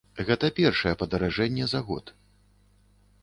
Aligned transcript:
Гэта 0.27 0.47
першае 0.59 0.93
падаражэнне 1.01 1.65
за 1.73 1.81
год. 1.89 2.05